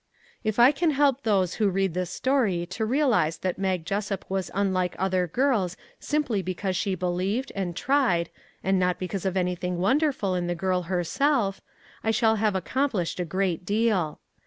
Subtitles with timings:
[0.43, 4.49] If I can help those who read this story to realize that Mag Jessup was
[4.55, 8.31] unlike other girls simply be cause she believed, and tried,
[8.63, 11.61] and not because of anything wonderful in the girl herself,
[12.03, 14.19] I shall have accomplished a great deal.